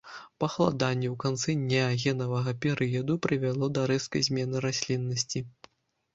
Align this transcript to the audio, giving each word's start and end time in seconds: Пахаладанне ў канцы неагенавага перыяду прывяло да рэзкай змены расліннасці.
Пахаладанне 0.43 1.07
ў 1.11 1.17
канцы 1.23 1.55
неагенавага 1.73 2.55
перыяду 2.65 3.19
прывяло 3.27 3.71
да 3.77 3.85
рэзкай 3.93 4.27
змены 4.31 4.65
расліннасці. 4.69 5.47